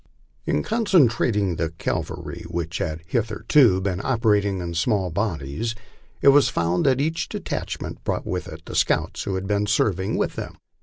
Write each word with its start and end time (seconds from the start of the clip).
In 0.47 0.63
concentrat 0.63 1.35
ing 1.35 1.57
the 1.57 1.69
cavalry 1.69 2.43
which 2.49 2.79
had 2.79 3.03
hitherto 3.05 3.79
been 3.81 4.01
operating 4.03 4.59
in 4.59 4.73
small 4.73 5.11
bodies, 5.11 5.75
it 6.23 6.29
was 6.29 6.49
found 6.49 6.87
that 6.87 6.99
each 6.99 7.29
detachment 7.29 8.03
brought 8.03 8.25
with 8.25 8.47
it 8.47 8.65
the 8.65 8.73
scouts 8.73 9.21
who 9.25 9.35
had 9.35 9.45
been 9.45 9.67
serving 9.67 10.17
with 10.17 10.35
ttiem. 10.37 10.55